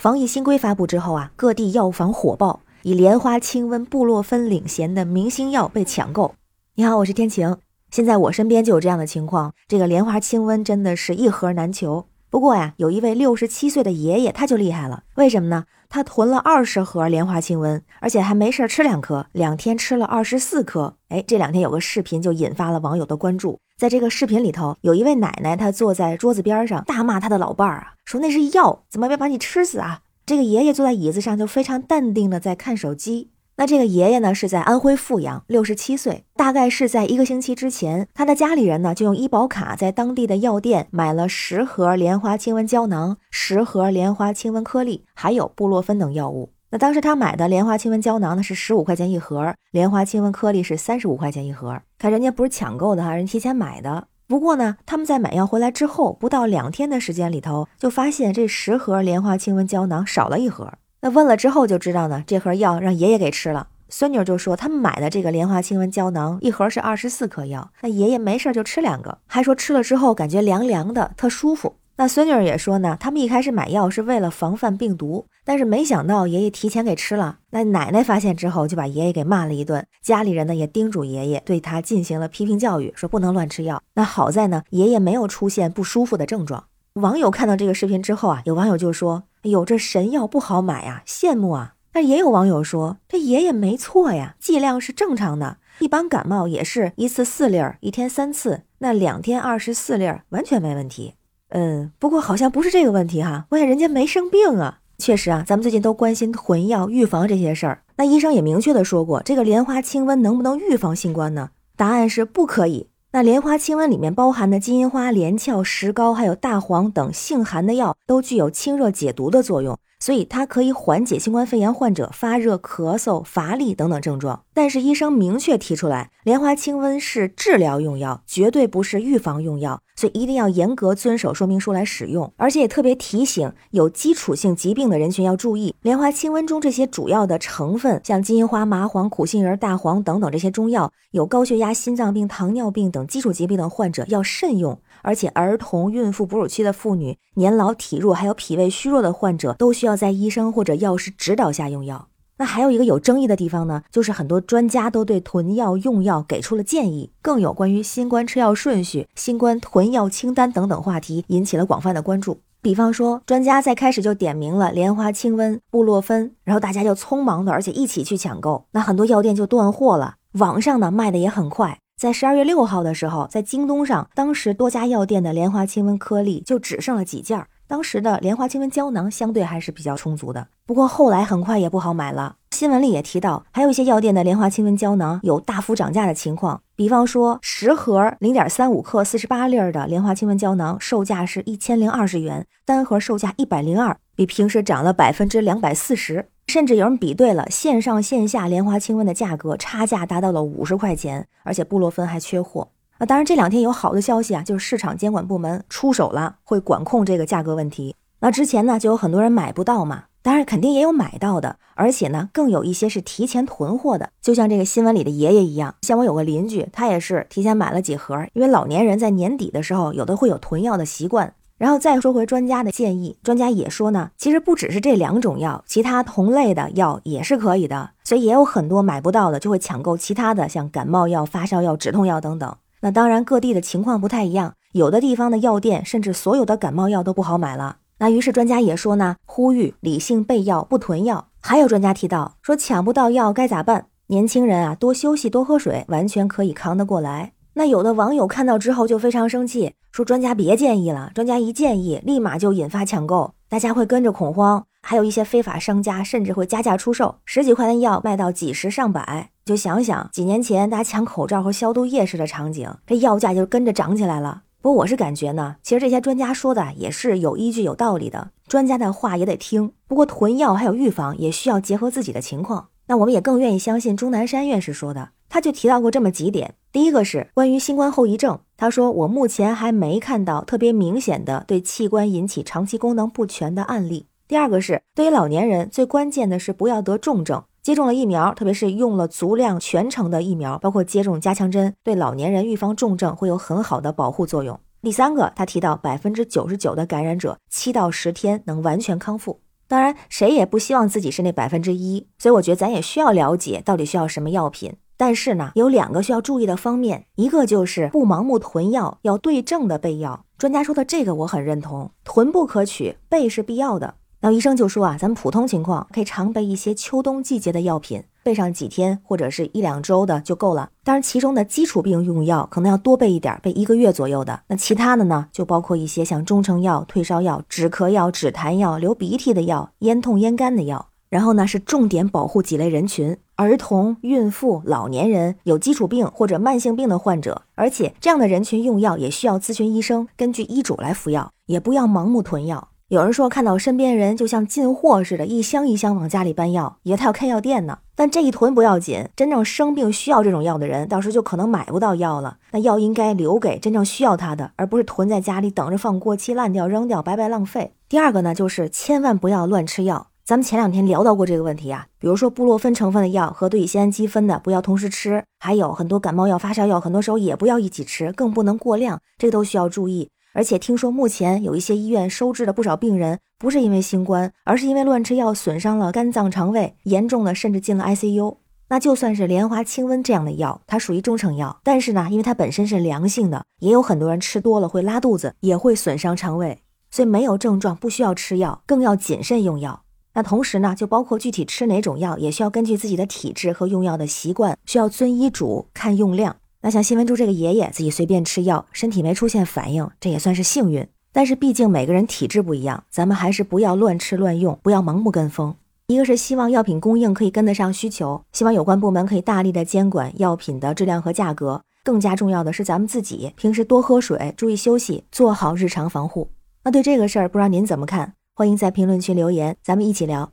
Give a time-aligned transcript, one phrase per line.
[0.00, 6.34] 防疫新规发布之后啊，各地药房火爆，以莲花清瘟、布洛芬领衔的明星药被抢购。
[6.76, 7.54] 你好，我是天晴。
[7.90, 12.06] 现在我身边就有这样的情况，这个莲花清瘟真的是一盒难求。
[12.30, 15.64] 不过呀，有一位六十七岁的爷爷他就厉害了，为什么呢？
[15.88, 20.94] 他囤了二十盒莲花清瘟，而且还没事吃两颗，两天吃了二十四颗。
[21.08, 23.58] 哎，这两天有个视频就引发了网友的关注。
[23.76, 30.02] 在这个视频里头，有一位奶奶，她坐在桌子边上大骂她的老伴儿啊，说那是药，怎么没把你吃死啊？
[30.24, 33.30] 这个爷爷坐在椅子上，就非常淡定的在看手机。
[33.60, 46.54] 那这个爷爷呢，是在安徽阜阳，六十七岁，大概是在一个星期之前，他的家里人呢就用医保卡在当地的药店买了十盒莲花清瘟胶囊、十盒莲花清瘟颗粒，还有布洛芬等药物。
[46.70, 51.78] 那当时他买的莲花清瘟胶囊呢是十五块钱一盒，莲花清瘟颗粒是三十五块钱一盒。
[51.98, 54.06] 看人家不是抢购的哈，人提前买的。
[54.26, 60.72] 不过呢，他们在买药回来之后，不到两天的时间里头，就发现这十盒莲花清瘟胶囊少了一盒。
[61.02, 63.68] 那问了之后就知道呢，这盒药让爷爷给吃了。
[63.88, 71.74] 孙女就说他们买的这个莲花清瘟胶囊一盒是二十四颗药，那爷爷没事就吃两个，还说吃了之后感觉凉凉的，特舒服。
[71.96, 77.38] 那孙女也说呢，他们一开始买药是为了防范病毒，但是没想到爷爷提前给吃了。
[77.50, 83.82] 那奶奶发现之后就把爷爷给骂了一顿，家里人呢也叮嘱爷爷对他进行了批评教育，说不能乱吃药。
[83.94, 86.64] 那好在呢，爷爷没有出现不舒服的症状。
[86.94, 101.14] 网友看到这个视频之后啊，有网友就说：“哎呦，这神药不好买啊，羡慕啊。”但也有网友说，这爷爷没错呀，剂量是正常的，一般感冒也是一次四粒儿，一天三次，那两天二十四粒儿完全没问题。
[101.48, 104.78] 嗯，不过好像不是这个问题哈，关键人家没生病啊。
[104.98, 111.50] 确实啊，咱们最近都关心囤药预防这些事儿，那医生也明确的说过，这个莲花清瘟能不能预防新冠呢？
[111.74, 112.89] 答案是不可以。
[113.12, 119.76] 那莲花清瘟里面包含的金银花、连翘、石膏还有大黄等性寒的药，都具有清热解毒的作用。
[120.00, 129.82] 所以它可以缓解新冠肺炎患者发热、咳嗽、乏力等等症状，但是医生明确提出来，莲花清瘟是治疗用药，绝对不是预防用药。
[129.96, 135.74] 所以一定要严格遵守说明书来使用，而且也特别提醒有基础性疾病的人群要注意。
[135.82, 144.80] 莲花清瘟中这些主要的成分，像金银花、麻黄、苦杏仁、大黄等等这些中药，有高血压、心脏病、糖尿病等基础疾病的患者要慎用。
[145.02, 152.08] 而且儿童、孕妇、哺乳期的妇女、年老体弱还有脾胃虚弱的患者，都需要在医生或者药师指导下用药。
[152.38, 162.40] 那还有一个有争议的地方呢，就是很多专家都对囤药用药给出了建议，更有关于新冠吃药顺序、新冠囤药清单等等话题引起了广泛的关注。
[162.62, 170.14] 比方说，专家在开始就点名了莲花清瘟、布洛芬，然后大家就匆忙的，而且一起去抢购，那很多药店就断货了。
[170.32, 177.46] 网上呢卖的也很快，在十二月六号的时候，在京东上，当时多家药店的莲花清瘟颗粒就只剩了几件儿。
[177.66, 182.36] 当时的莲花清瘟胶囊相对还是比较充足的，不过后来很快也不好买了。
[182.52, 202.68] 新闻里也提到，还有一些药店的莲花清瘟胶囊有大幅涨价的情况，比方说十盒零点三五克四十八粒的莲花清瘟胶囊，售价是一千零二十元，单盒售价一百零二，比平时涨了百分之两百四十，甚至有人比对了线上线下莲花清瘟的价格，差价达到了五十块钱，而且布洛芬还缺货。
[202.98, 207.94] 那当然，这两天有好的消息啊，就是市场监管部门出手了，会管控这个价格问题。
[208.18, 215.74] 那之前呢，就有很多人买不到嘛，当然肯定也有买到的，而且呢，更有一些是提前囤货的，就像这个新闻里的爷爷一样。
[215.80, 221.32] 像我有个邻居，他也是提前买了几盒，因为老年人在年底的时候有的会有囤药的习惯。
[221.60, 232.56] 然后再说回专家的建议，专家也说呢，其实不只是这两种药，其他同类的药也是可以的，所以也有很多买不到的就会抢购其他的，像感冒药、发烧药、止痛药等等。
[232.80, 237.76] 那当然，各地的情况不太一样，有的地方的药店甚至所有的感冒药都不好买了。
[237.98, 241.26] 那于是专家也说呢，呼吁理性备药，不囤药。
[241.42, 243.84] 还有专家提到说，抢不到药该咋办？
[244.06, 247.32] 年轻人啊，多休息，多喝水，完全可以扛得过来。
[247.52, 254.64] 那有的网友看到之后就非常生气，说专家别建议了，专家一建议，立马就引发抢购，大家会跟着恐慌。
[254.82, 259.30] 还有一些非法商家甚至会加价出售，十几块的药卖到几十上百。
[259.44, 264.42] 就想想几年前大家抢口罩和消毒液时的场景，这药价就跟着涨起来了。
[264.62, 269.72] 不过我是感觉呢，其实这些专家说的也是有依据、有道理的，专家的话也得听。
[269.88, 272.68] 不过囤药还有预防也需要结合自己的情况。
[272.86, 284.06] 那我们也更愿意相信钟南山院士说的，他就提到过这么几点：第一个是关于新冠后遗症，他说我目前还没看到特别明显的对器官引起长期功能不全的案例。
[284.28, 287.42] 第二个是对于老年人，最关键的是不要得重症。
[287.60, 294.58] 接种了疫苗，特别是用了足量全程的疫苗，包括接种加强针，对老年人预防重症会有很好的保护作用。
[294.80, 299.40] 第三个，他提到百分之九十九的感染者七到十天能完全康复。
[299.66, 304.76] 当然，谁也不希望自己是那百分之一，所以我觉得咱也需要了解到底需要什么药品。
[305.00, 310.26] 但是呢，有两个需要注意的方面，一个就是不盲目囤药，要对症的备药。
[310.36, 313.94] 专家说的这个我很认同，囤不可取，备是必要的。
[314.20, 320.68] 那医生就说啊，咱们普通情况可以常备一些秋冬季节的药品，备上几天或者是一两周的就够了。
[320.84, 324.42] 当然，其中的基础病用药可能要多备一点，备一个月左右的。
[324.48, 330.89] 那其他的呢，就包括一些像中成药、退烧药、止咳药、止痰药、流鼻涕的药、咽痛咽干的药。
[331.10, 337.42] 然后呢，是重点保护几类人群：儿童、孕妇、老年人、有基础病或者慢性病的患者。
[337.56, 342.68] 而且这样的人群用药也需要咨询医生，根据医嘱来服药，也不要盲目囤药。
[342.88, 347.78] 有人说看到身边人就像进货似的，一箱一箱往家里搬药，以为他要开药店呢。
[347.94, 352.38] 但这一囤不要紧，真正生病需要这种药的人，到时候就可能买不到药了。
[352.50, 357.74] 那药应该留给真正需要它的，而不是囤在家里等着放过期烂掉扔掉，白白浪费。
[357.88, 360.08] 第二个呢，就是千万不要乱吃药。
[360.30, 370.08] 咱们前两天聊到过这个问题啊，比如说布洛芬成分的药和对乙酰氨基酚的不要同时吃，还有很多感冒药、发烧药，很多时候也不要一起吃，更不能过量，这个都需要注意。
[370.32, 378.36] 而且听说目前有一些医院收治了不少病人，不是因为新冠，而是因为乱吃药损伤了肝脏肠胃，严重的甚至进了 ICU。
[378.68, 389.82] 那就算是莲花清瘟这样的药，它属于中成药，但是呢，因为它本身是凉性的，也有很多人吃多了会拉肚子，也会损伤肠胃，所以没有症状不需要吃药，更要谨慎用药。
[390.14, 396.36] 那同时呢，就包括具体吃哪种药，也需要根据自己的体质和用药的习惯，需要遵医嘱看用量。
[396.62, 400.86] 那像新闻中这个爷爷自己随便吃药，身体没出现反应，这也算是幸运。
[401.12, 405.54] 但是毕竟每个人体质不一样，咱们还是不要乱吃乱用，不要盲目跟风。
[405.88, 411.62] 一个是希望药品供应可以跟得上需求，希望有关部门可以大力的监管药品的质量和价格。
[411.82, 416.30] 更加重要的是咱们自己平时多喝水，注意休息，做好日常防护。
[416.62, 418.12] 那对这个事儿，不知道您怎么看？
[418.40, 420.32] 欢迎在评论区留言，咱们一起聊。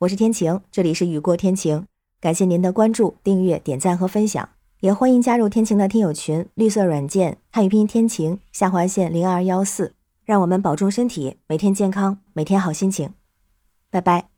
[0.00, 1.86] 我是天晴，这里是雨过天晴，
[2.20, 4.46] 感谢您的关注、订阅、点赞和分享。
[4.80, 9.94] 也欢迎加入天晴的听友群，绿色软件汉语拼音天晴下划线零二幺四，
[10.26, 13.14] 让我们保重身体，每天健康，每天好心情，
[13.88, 14.35] 拜拜。